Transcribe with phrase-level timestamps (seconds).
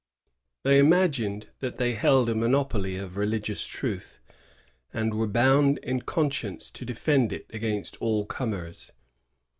[0.63, 4.19] They imagined that they held a monopoly of religious truth,
[4.91, 8.93] and were bound in conscience to defend it against all comers.